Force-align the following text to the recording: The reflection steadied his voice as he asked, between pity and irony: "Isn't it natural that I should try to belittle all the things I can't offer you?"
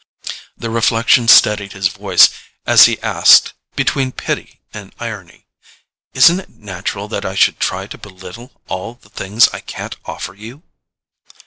The 0.57 0.71
reflection 0.71 1.27
steadied 1.27 1.73
his 1.73 1.89
voice 1.89 2.31
as 2.65 2.85
he 2.87 2.99
asked, 3.03 3.53
between 3.75 4.11
pity 4.11 4.59
and 4.73 4.95
irony: 4.99 5.45
"Isn't 6.15 6.39
it 6.39 6.49
natural 6.49 7.07
that 7.09 7.23
I 7.23 7.35
should 7.35 7.59
try 7.59 7.85
to 7.85 7.99
belittle 7.99 8.63
all 8.67 8.95
the 8.95 9.09
things 9.09 9.47
I 9.49 9.59
can't 9.59 9.95
offer 10.05 10.33
you?" 10.33 10.63